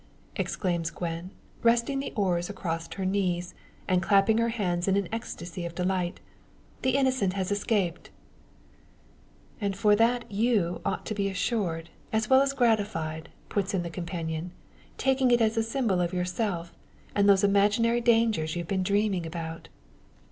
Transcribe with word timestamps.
exclaims 0.35 0.89
Gwen, 0.89 1.29
resting 1.61 1.99
the 1.99 2.11
oars 2.15 2.49
across 2.49 2.91
her 2.95 3.05
knees, 3.05 3.53
and 3.87 4.01
clapping 4.01 4.39
her 4.39 4.49
hands 4.49 4.87
in 4.87 4.97
an 4.97 5.07
ecstasy 5.11 5.63
of 5.63 5.75
delight. 5.75 6.19
"The 6.81 6.97
innocent 6.97 7.33
has 7.33 7.51
escaped!" 7.51 8.09
"And 9.61 9.77
for 9.77 9.95
that 9.95 10.25
you 10.31 10.81
ought 10.83 11.05
to 11.05 11.13
be 11.13 11.29
assured, 11.29 11.91
as 12.11 12.31
well 12.31 12.41
as 12.41 12.53
gratified;" 12.53 13.29
puts 13.47 13.75
in 13.75 13.83
the 13.83 13.91
companion, 13.91 14.53
"taking 14.97 15.29
it 15.29 15.39
as 15.39 15.55
a 15.55 15.61
symbol 15.61 16.01
of 16.01 16.13
yourself, 16.13 16.73
and 17.13 17.29
those 17.29 17.43
imaginary 17.43 18.01
dangers 18.01 18.55
you've 18.55 18.67
been 18.67 18.81
dreaming 18.81 19.27
about." 19.27 19.69